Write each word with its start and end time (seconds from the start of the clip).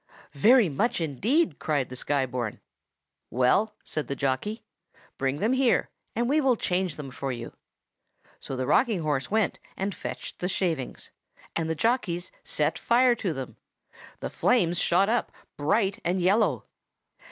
"Very 0.33 0.67
much 0.67 0.99
indeed!" 0.99 1.59
cried 1.59 1.89
the 1.89 1.95
Sky 1.95 2.25
born. 2.25 2.59
"Well," 3.29 3.75
said 3.83 4.07
the 4.07 4.15
jockey, 4.15 4.63
"bring 5.19 5.37
them 5.37 5.53
here, 5.53 5.91
and 6.15 6.27
we 6.27 6.41
will 6.41 6.55
change 6.55 6.95
them 6.95 7.11
for 7.11 7.31
you." 7.31 7.53
So 8.39 8.55
the 8.55 8.65
rocking 8.65 9.03
horse 9.03 9.29
went 9.29 9.59
and 9.77 9.93
fetched 9.93 10.39
the 10.39 10.47
shavings, 10.49 11.11
and 11.55 11.69
the 11.69 11.75
jockeys 11.75 12.31
set 12.43 12.79
fire 12.79 13.13
to 13.17 13.31
them. 13.31 13.57
The 14.21 14.31
flames 14.31 14.79
shot 14.79 15.07
up, 15.07 15.31
bright 15.55 15.99
and 16.03 16.19
yellow. 16.19 16.65